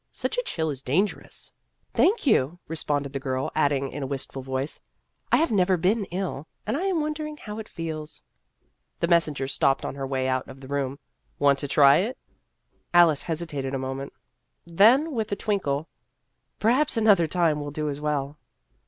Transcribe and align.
Such 0.11 0.35
a 0.39 0.43
chill 0.43 0.71
is 0.71 0.81
dangerous." 0.81 1.51
io 1.53 1.57
Vassar 1.61 1.67
Studies" 1.67 1.93
Thank 1.95 2.25
you," 2.25 2.59
responded 2.67 3.13
the 3.13 3.19
girl, 3.19 3.51
adding 3.53 3.89
in 3.89 4.01
a 4.01 4.07
wistful 4.07 4.41
voice," 4.41 4.81
I 5.31 5.37
have 5.37 5.51
never 5.51 5.77
been 5.77 6.05
ill, 6.05 6.47
and 6.65 6.75
I 6.75 6.85
am 6.85 7.01
wondering 7.01 7.37
how 7.37 7.59
it 7.59 7.69
feels." 7.69 8.23
The 8.99 9.07
messenger 9.07 9.47
stopped 9.47 9.85
on 9.85 9.93
her 9.93 10.07
way 10.07 10.27
out 10.27 10.47
of 10.47 10.59
the 10.59 10.67
room." 10.67 10.97
Want 11.37 11.59
to 11.59 11.67
try 11.67 11.97
it?" 11.97 12.17
Alice 12.95 13.21
hesitated 13.21 13.75
a 13.75 13.77
moment; 13.77 14.11
then 14.65 15.11
with 15.11 15.31
a 15.33 15.35
twinkle," 15.35 15.87
Perhaps 16.59 16.97
another 16.97 17.27
time 17.27 17.59
will 17.61 17.69
do 17.69 17.87
as 17.87 18.01
well." 18.01 18.39